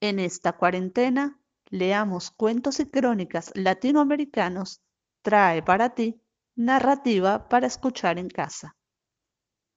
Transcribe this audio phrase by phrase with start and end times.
[0.00, 1.40] En esta cuarentena,
[1.70, 4.80] leamos cuentos y crónicas latinoamericanos
[5.22, 6.20] trae para ti
[6.54, 8.76] narrativa para escuchar en casa.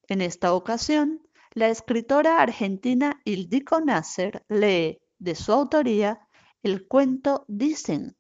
[0.08, 1.22] En esta ocasión,
[1.54, 6.28] la escritora argentina Ildiko Nasser lee de su autoría
[6.64, 8.16] el cuento Dicen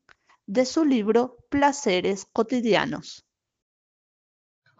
[0.45, 3.25] de su libro Placeres cotidianos.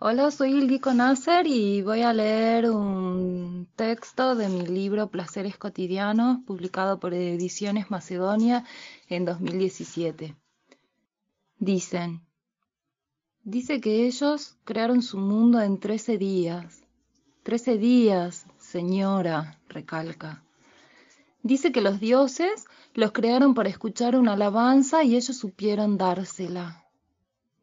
[0.04, 6.40] Hola, soy Ildiko Nasser y voy a leer un texto de mi libro Placeres cotidianos
[6.48, 8.66] publicado por Ediciones Macedonia
[9.10, 10.36] en 2017.
[11.60, 12.26] Dicen,
[13.44, 16.82] dice que ellos crearon su mundo en trece días
[17.44, 20.44] Trece días, señora, recalca.
[21.44, 26.81] Dice que los dioses los crearon para escuchar una alabanza y ellos supieron dársela.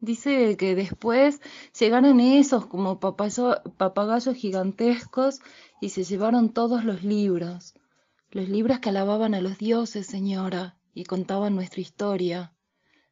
[0.01, 1.41] Dice que después
[1.77, 5.41] llegaron esos como papagayos gigantescos
[5.81, 7.73] y se llevaron todos los libros,
[8.31, 12.53] los libros que alababan a los dioses, señora, y contaban nuestra historia.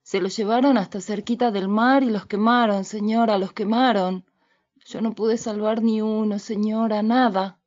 [0.01, 4.23] Se los llevaron hasta cerquita del mar y los quemaron, señora, los quemaron.
[4.85, 7.59] Yo no pude salvar ni uno, señora, nada.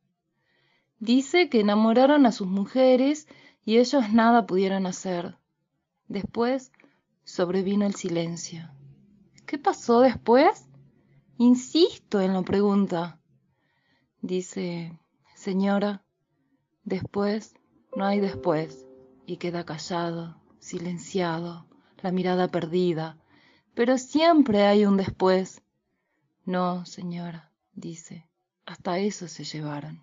[0.97, 3.27] Dice que enamoraron a sus mujeres
[3.63, 5.37] y ellos nada pudieron hacer.
[6.07, 6.71] Después
[7.23, 8.71] sobrevino el silencio.
[9.51, 10.65] ¿Qué pasó después?
[11.37, 13.19] Insisto en la pregunta.
[14.21, 14.97] Dice,
[15.35, 16.05] señora,
[16.85, 17.53] después
[17.93, 18.87] no hay después,
[19.25, 21.67] y queda callado, silenciado,
[22.01, 23.17] la mirada perdida,
[23.73, 25.61] pero siempre hay un después,
[26.45, 28.29] no, señora, dice,
[28.65, 29.99] hasta eso se llevaron.